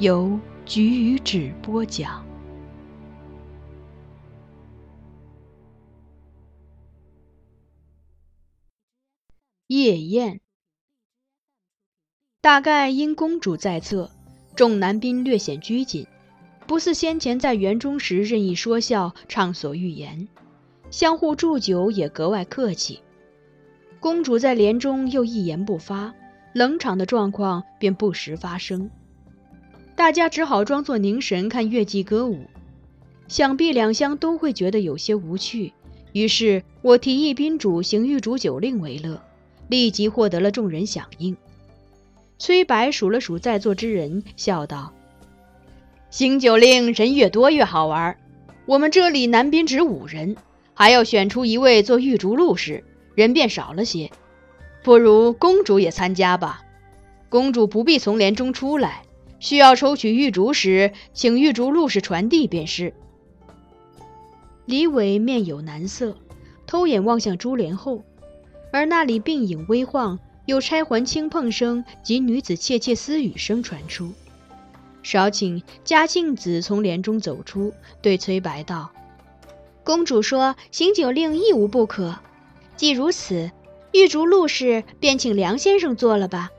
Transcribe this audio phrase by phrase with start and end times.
[0.00, 2.24] 由菊与纸播讲。
[9.66, 10.40] 夜宴，
[12.40, 14.08] 大概因公主在侧，
[14.54, 16.06] 众男宾略显拘谨。
[16.68, 20.28] 不似先前在园中时任意说笑、畅所欲言，
[20.92, 23.02] 相互祝酒也格外客气。
[23.98, 26.14] 公主在帘中又一言不发，
[26.52, 28.88] 冷场的状况便不时发生。
[29.98, 32.46] 大家只好装作凝神看乐伎歌舞，
[33.26, 35.72] 想必两厢都会觉得有些无趣。
[36.12, 39.20] 于是我提议宾主行玉竹酒令为乐，
[39.66, 41.36] 立即获得了众人响应。
[42.38, 44.92] 崔白数了数在座之人，笑道。
[46.10, 48.16] 行酒令人越多越好玩，
[48.66, 50.36] 我们这里男宾只五人，
[50.74, 52.84] 还要选出一位做玉竹路氏，
[53.16, 54.12] 人便少了些。
[54.84, 56.62] 不如公主也参加吧，
[57.28, 59.02] 公主不必从帘中出来，
[59.40, 62.94] 需要抽取玉竹时，请玉竹陆氏传递便是。
[64.66, 66.16] 李伟面有难色，
[66.66, 68.02] 偷眼望向珠帘后，
[68.72, 74.12] 而那里鬓影微晃，有钗环轻碰声及女子窃窃私语声传出。
[75.02, 77.72] 少顷，嘉庆子从帘中走出，
[78.02, 78.90] 对崔白道
[79.84, 82.18] ：“公主说行酒令亦无不可。
[82.76, 83.50] 既如此，
[83.92, 86.50] 玉竹陆氏便请梁先生做了吧。”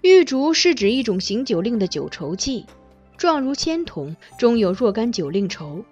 [0.00, 2.64] 玉竹是指一种行酒令的酒筹器，
[3.16, 5.84] 状如铅筒，中有若干酒令筹，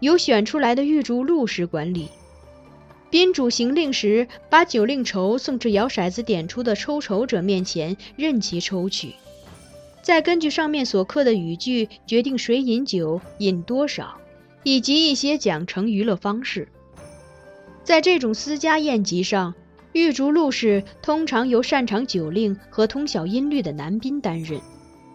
[0.00, 2.08] 由选出来的玉竹路氏管理。
[3.08, 9.14] 宾主行令时，把酒令筹送至摇骰子点出的抽筹者面前，任其抽取。
[10.02, 14.18] 再根据上面所刻的语句决定谁饮酒、饮多少，
[14.62, 16.68] 以及一些奖惩娱乐方式。
[17.82, 19.54] 在这种私家宴集上，
[19.94, 24.60] 玉竹路氏通常由擅长酒令和通晓音律的男宾担任，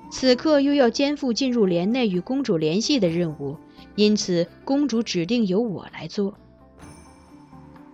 [0.10, 3.58] 此刻又要肩负进入帘内与公主联系的任务，
[3.96, 6.34] 因此公主指定由我来做。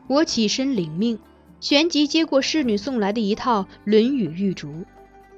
[0.08, 1.18] 我起身领命，
[1.60, 4.68] 旋即接过侍女送来的一套《论语·玉竹》。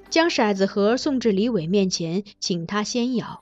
[0.09, 3.41] 将骰子盒送至李伟面前，请他先摇。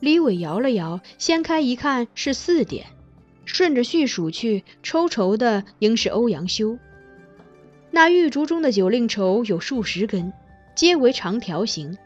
[0.00, 2.86] 李伟摇了摇，掀开一看是四点，
[3.58, 6.78] 顺着序数去，抽筹的应是欧阳修。
[7.90, 10.32] 那玉竹中的酒令筹有数十根，
[10.76, 11.98] 皆为长条形，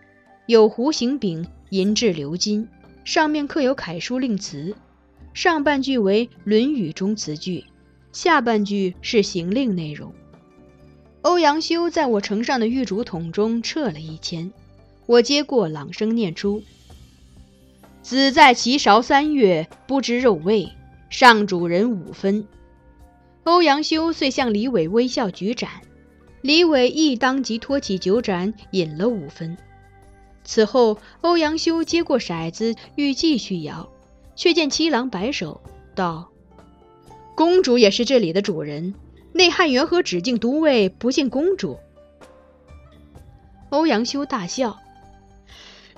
[0.46, 2.66] 有弧形柄，银质鎏金，
[3.04, 4.75] 上面刻有楷书令词，
[5.34, 7.66] 上半句为《论语》中词句，
[8.12, 10.10] 下半句是行令内容。
[11.20, 14.50] 欧阳修在我呈上的玉竹筒中撤了一签，
[15.04, 16.62] 我接过，朗声念出
[18.00, 20.72] ：“子在其韶三月，不知肉味，
[21.12, 22.49] 上主人五分。”
[23.44, 25.69] 欧阳修遂向李伟微笑举盏，
[26.41, 29.56] 李伟亦当即托起酒盏，饮了五分。
[30.43, 33.88] 此后，欧阳修接过骰子，欲继续摇，
[34.35, 35.61] 却见七郎摆手
[35.94, 36.31] 道
[37.37, 38.94] ：“公主也是这里的主人，
[39.32, 41.79] 内汉元和只敬都尉，不敬公主。”
[43.70, 44.79] 欧阳修大笑：“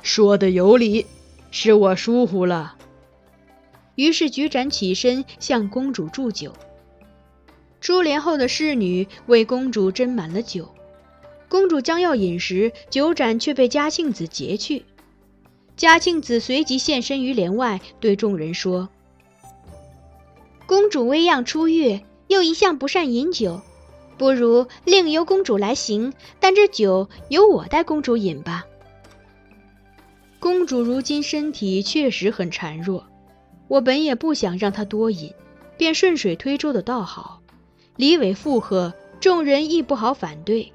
[0.02, 1.06] 说的有理，
[1.50, 2.76] 是我疏忽了。”
[3.94, 6.52] 于是举盏起身向公主祝酒。
[7.80, 10.68] 珠帘后的侍女为公主斟满了酒。
[11.48, 14.84] 公主将要饮时，酒盏却被嘉庆子劫去。
[15.76, 18.88] 嘉庆子随即现身于帘外，对众人说
[20.66, 23.60] ：“公主微恙初愈，又一向不善饮酒，
[24.16, 26.12] 不如另由公主来行。
[26.40, 28.64] 但这酒由我代公主饮吧。”
[30.40, 33.06] 公主如今身体确实很孱弱，
[33.68, 35.32] 我本也不想让他多饮，
[35.76, 37.40] 便顺水推舟的道好。
[37.96, 40.72] 李伟附和，众人亦不好反对。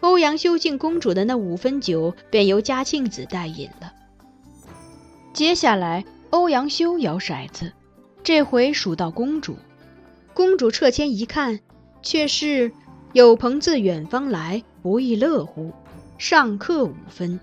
[0.00, 3.92] 欧阳修敬公主的那五分酒，便由嘉庆子代饮了。
[5.32, 7.72] 接下来，欧阳修摇骰子，
[8.22, 9.56] 这回数到公主。
[10.34, 11.58] 公主撤签一看，
[12.00, 12.70] 却是
[13.12, 15.72] “有朋自远方来，不亦乐乎”，
[16.16, 17.40] 上客五分。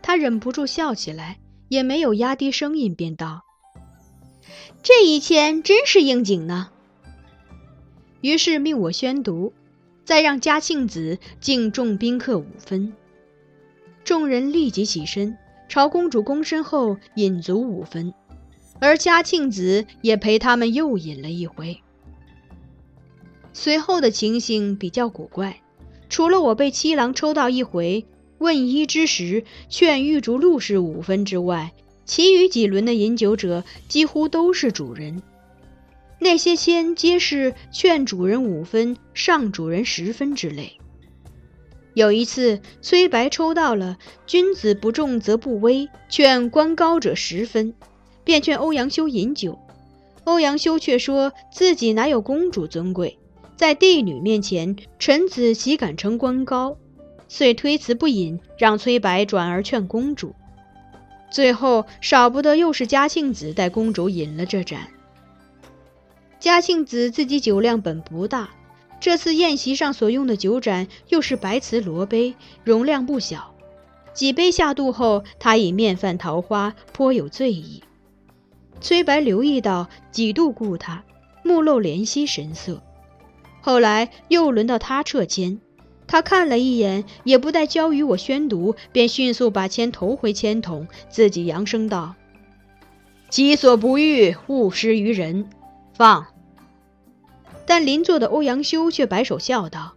[0.00, 3.42] 他忍不住笑起来，也没有压低声音，便道
[4.82, 6.70] ：“这一签真是应景呢。”
[8.20, 9.52] 于是命我宣读。
[10.04, 12.94] 再让嘉庆子敬众宾客五分，
[14.04, 15.36] 众人立即起身，
[15.68, 18.14] 朝公主躬身后饮足五分，
[18.80, 21.82] 而嘉庆子也陪他们又饮了一回。
[23.52, 25.60] 随后的情形比较古怪，
[26.08, 28.06] 除了我被七郎抽到一回，
[28.38, 31.74] 问医之时劝玉竹陆氏五分之外，
[32.08, 35.22] 其余几轮的饮酒者几乎都是主人。
[36.18, 40.72] 那些签皆是劝主人五分，上主人十分之类。
[41.94, 47.74] 有一次，崔白抽到了“君子不重则不威”，劝官高者十分，
[48.24, 49.58] 便劝欧阳修饮酒。
[50.24, 53.18] 欧阳修却说自己哪有公主尊贵，
[53.56, 56.78] 在帝女面前，臣子岂敢称官高？
[57.28, 60.34] 遂推辞不饮，让崔白转而劝公主。
[61.30, 64.88] 最后，少不得又是嘉庆子带公主饮了这盏。
[66.40, 68.50] 嘉庆子自己酒量本不大，
[69.00, 72.34] 这次宴席上所用的酒盏又是白瓷罗杯，
[72.64, 73.54] 容量不小。
[74.14, 77.82] 几杯下肚后，他已面泛桃花，颇有醉意。
[78.80, 81.04] 崔白留意到，几度顾他，
[81.44, 82.82] 目露怜惜神色。
[83.60, 85.60] 后来又轮到他撤签，
[86.08, 92.16] 他看了一眼，也不待交与我宣读，便迅速把签投回签筒，自己扬声道
[93.30, 95.50] ：“己所不欲，勿施于人。”
[95.94, 96.26] 放。
[97.66, 99.94] 但邻座的欧阳修却摆手笑道：“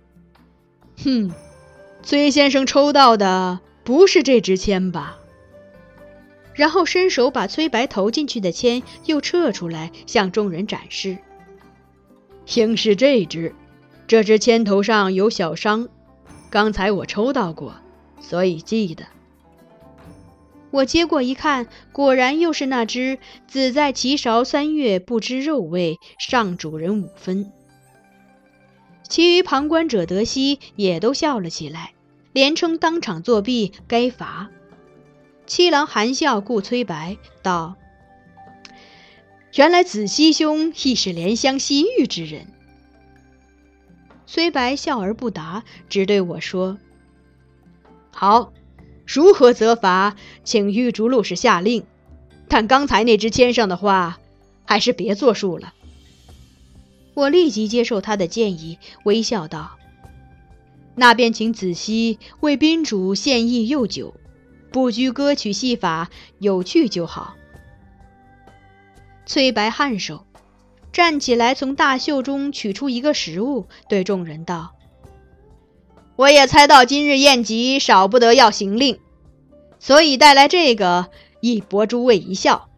[1.01, 1.31] 哼，
[2.03, 5.17] 崔先生抽到的不是这支签吧？”
[6.53, 11.17] 然后伸手把崔白投进去的签又撤出来，向众人展示
[12.55, 13.55] ：“应是这支，
[14.05, 15.87] 这支签头上有小伤，
[16.51, 17.73] 刚才我抽到过，
[18.19, 19.05] 所以记得。”
[20.69, 27.51] 我接过一看，果然又是那只“子在其勺三月不知肉味，上主人五分”。
[29.09, 31.91] 其余旁观者得悉，也都笑了起来，
[32.31, 34.49] 连称当场作弊该罚。
[35.45, 37.75] 七郎含笑顾崔白道
[39.55, 42.47] ：“原来子熙兄亦是怜香惜玉之人。”
[44.31, 46.77] 崔白笑而不答，只对我说
[48.15, 48.53] ：“好。”
[49.05, 51.83] 如何责罚，请玉竹陆氏下令。
[52.47, 54.19] 但刚才那支签上的话，
[54.63, 55.73] 还是别作数了。
[57.13, 59.77] 我立即接受他的建议，微笑道
[60.95, 64.13] ：“那便请子熙为宾主献艺又酒，
[64.71, 66.09] 不拘歌曲戏法，
[66.39, 67.35] 有趣就好。”
[69.27, 70.25] 崔白颔首，
[70.91, 74.73] 站起来，从大袖中取出一个食物，对众人道。
[76.17, 78.99] 我也猜到今日宴集少不得要行令，
[79.79, 82.69] 所以带来这个，以博诸位一笑。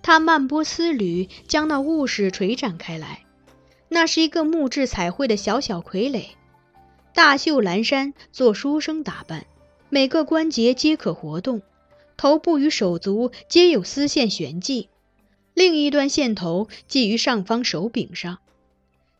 [0.00, 3.20] 他漫波丝缕，将那物事垂展开来。
[3.88, 6.28] 那是一个木质彩绘的小小傀儡，
[7.12, 9.44] 大袖蓝衫，做书生打扮，
[9.90, 11.60] 每个关节皆可活动，
[12.16, 14.88] 头部与手足皆有丝线悬系，
[15.54, 18.38] 另一端线头系于上方手柄上。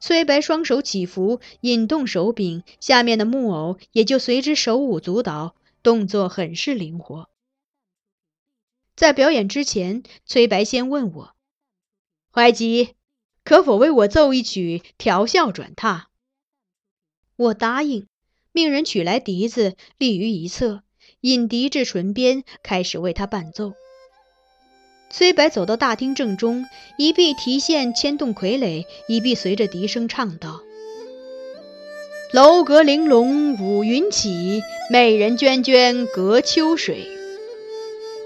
[0.01, 7.29] 崔白双手起伏，引动手柄，下面的木偶也就随之手舞足蹈，动作很是灵活。
[8.97, 11.35] 在表演之前，崔白先问我
[12.35, 12.95] ：“怀吉，
[13.45, 16.07] 可否为我奏一曲调笑转榻？”
[17.37, 18.09] 我答应，
[18.51, 20.83] 命人取来笛子，立于一侧，
[21.21, 23.75] 引笛至唇边，开始为他伴奏。
[25.12, 26.64] 崔白走到大厅正中，
[26.97, 30.62] 一臂提线牵动傀儡，一臂随着笛声唱道
[32.33, 37.07] ：“楼阁玲珑五云起，美人娟娟隔秋水。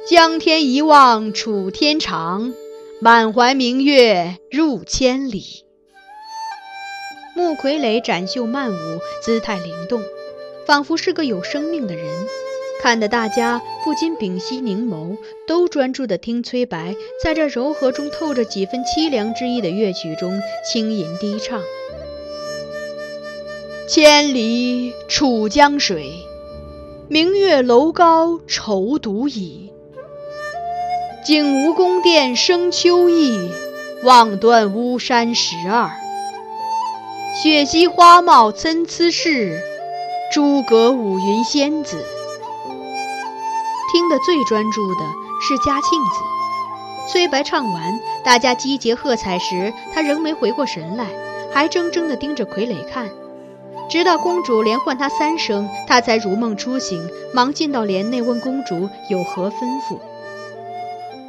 [0.08, 2.54] 江天一望楚天长，
[3.00, 5.64] 满怀明月入千里。”
[7.34, 10.00] 木傀儡展袖曼舞，姿态灵动，
[10.64, 12.06] 仿佛是个有生命的人，
[12.82, 15.16] 看得大家不禁屏息凝眸，
[15.46, 20.40] 都专注地听崔白在这柔和中透着几分凄凉之意的乐曲中
[20.70, 21.60] 轻吟低唱
[23.88, 26.12] ：“千里楚江水，
[27.08, 29.72] 明月楼高愁独倚。
[31.24, 33.50] 景无宫殿生秋意，
[34.04, 35.90] 望断巫山十二。”
[37.42, 39.60] 雪溪花茂参差是，
[40.32, 42.04] 诸葛五云仙子。
[43.92, 45.00] 听得最专注的
[45.40, 46.20] 是嘉庆子。
[47.08, 51.06] 崔白唱完，大家击节喝彩时，他仍没回过神来，
[51.52, 53.08] 还怔怔地盯着傀儡看。
[53.88, 60.00] 直到公主连唤他三声，他才如梦初醒，忙进到帘内问公主有何吩咐。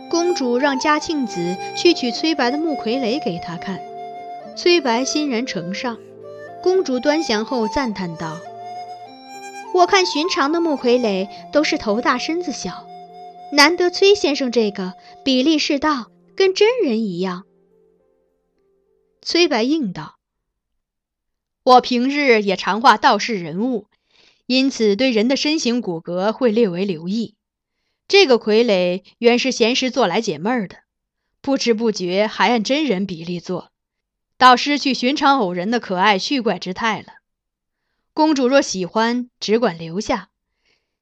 [0.09, 3.79] 公主让嘉庆子去取崔白的木傀儡给他看。
[4.55, 5.97] 崔白欣然呈上，
[6.63, 8.37] 公主端详后赞叹道
[9.77, 12.87] ：“我看寻常的木傀儡都是头大身子小，
[13.51, 17.45] 难得崔先生这个比例适当，跟真人一样。”
[19.21, 20.15] 崔白应道
[21.61, 23.85] ：“我平日也常画道士人物，
[24.47, 27.35] 因此对人的身形骨骼会略为留意。
[28.07, 30.77] 这个傀儡原是闲时做来解闷儿的，
[31.39, 33.69] 不知不觉还按真人比例做。”
[34.39, 37.13] 倒失去寻常偶人的可爱趣怪之态了。
[38.17, 40.29] 公主若喜欢，只管留下，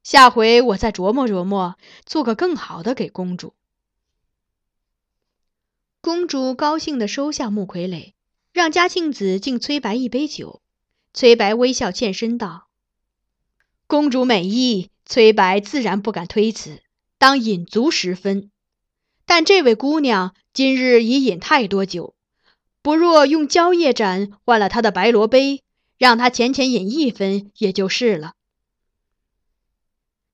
[0.02, 3.54] 下回我再琢磨琢磨，做个更好的给公主。
[6.02, 8.12] 公主高兴地收下木傀儡，
[8.52, 10.60] 让嘉庆子敬崔白一杯酒。
[11.14, 12.68] 崔白微笑欠身道
[13.88, 16.82] ：“公主美意，崔白自然不敢推辞，
[17.16, 18.50] 当饮足十分。
[19.24, 22.14] 但这位姑娘今日已饮太多酒。”
[22.82, 25.64] 不若用蕉叶盏换了他的白罗杯，
[25.98, 28.34] 让他浅浅饮一分，也就是了。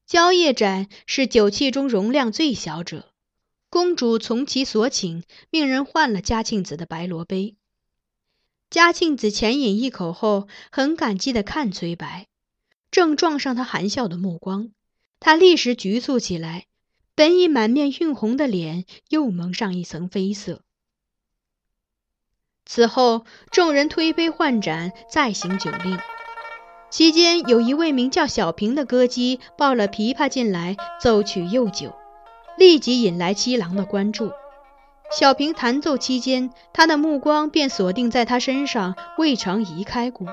[0.07, 3.13] 蕉叶盏是酒器中容量最小者，
[3.71, 7.57] 公主从其所请，命人换了嘉庆子的白罗杯。
[8.69, 12.27] 嘉庆子浅饮一口后，很感激地看崔白，
[12.91, 14.73] 正撞上他含笑的目光，
[15.21, 16.67] 他立时局促起来，
[17.15, 20.63] 本已满面晕红的脸又蒙上一层绯色。
[22.65, 25.99] 此后，众人推杯换盏，再行酒令。
[26.91, 31.95] 期间，有一位名叫小平的歌姬抱了琵琶进来奏曲又酒，
[32.57, 34.31] 立即引来七郎的关注。
[35.11, 40.27] 小平弹奏期间，他的目光便锁定在他身上，未尝移开过。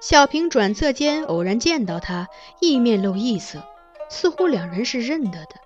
[0.00, 2.28] 小平转侧间偶然见到他，
[2.60, 3.62] 亦面露异色，
[4.10, 5.63] 似乎两人是认得的。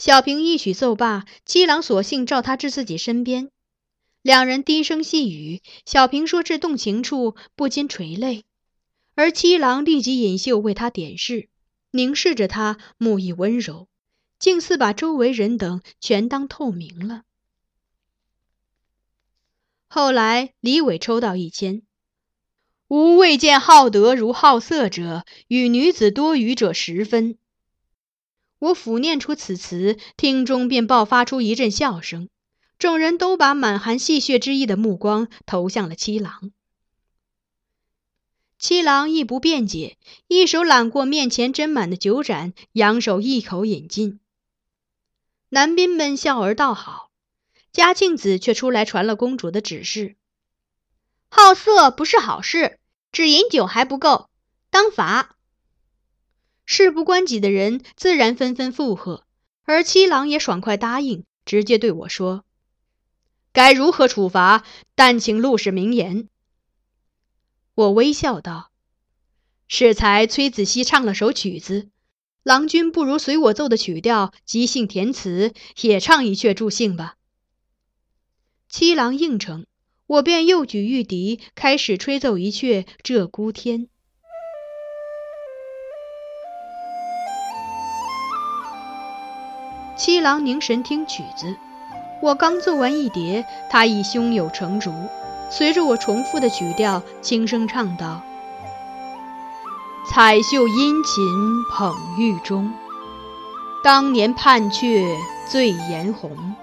[0.00, 3.50] 小平一曲奏罢，七郎索性召他至自己身边，
[4.22, 5.60] 两人低声细语。
[5.84, 8.44] 小平说至动情处，不禁垂泪，
[9.14, 11.50] 而七郎立即引袖为他点视，
[11.90, 13.88] 凝视着他，目意温柔，
[14.38, 17.24] 竟似把周围人等全当透明了。
[19.86, 21.82] 后来李伟抽到一签
[22.88, 27.36] ：“吾未见好德如好色者，与女子多语者十分。”
[28.60, 32.28] 我抚念出此词，厅中便爆发出一阵笑声，
[32.78, 36.52] 众人都把满含戏谑之意的目光投向了七郎。
[38.58, 39.96] 七郎亦不辩解，
[40.28, 44.20] 一手揽过面前斟满的酒盏，扬手一口饮尽。
[45.48, 47.10] 男宾们笑而道好，
[47.72, 50.16] 嘉庆子却出来传了公主的指示：
[51.30, 52.78] 好色不是好事，
[53.10, 54.28] 只饮酒还不够，
[54.68, 55.34] 当罚。
[56.72, 59.24] 事不关己的人自然纷纷附和，
[59.64, 62.44] 而七郎也爽快答应，直接对我说
[63.52, 64.64] ：“该如何处罚？
[64.94, 66.28] 但请陆氏明言。”
[67.74, 68.70] 我微笑道
[69.66, 71.90] ：“适才崔子熙唱了首曲子，
[72.44, 77.16] 郎君不如随我奏的曲调，即兴填词，也唱一阙助兴吧。”
[78.70, 79.66] 七郎应承，
[80.06, 83.86] 我便又举玉笛，开始吹奏一阙《鹧鸪天》。
[90.00, 91.54] 七郎凝神听曲子，
[92.22, 94.90] 我刚奏完一叠，他已胸有成竹，
[95.50, 98.22] 随着我重复的曲调，轻声唱道
[100.10, 101.22] ：“彩袖殷勤
[101.70, 102.72] 捧玉钟。
[103.84, 106.54] 当年盼却醉颜红，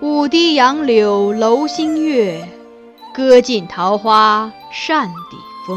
[0.00, 2.48] 舞堤杨柳楼新月，
[3.12, 5.36] 歌尽桃花扇底
[5.66, 5.76] 风。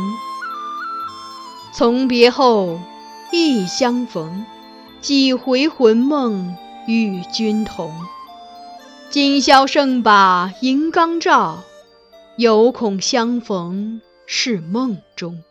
[1.73, 2.79] 从别后，
[3.31, 4.45] 忆相逢，
[5.05, 6.55] 几回魂梦
[6.87, 7.93] 与君同。
[9.11, 11.63] 今宵胜把银缸照，
[12.37, 15.43] 犹恐相逢是梦中。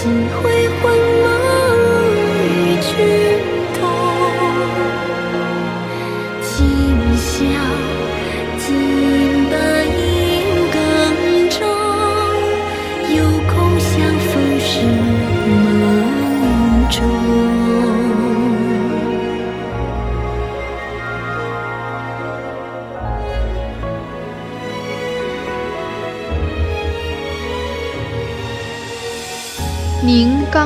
[0.00, 0.49] 喜欢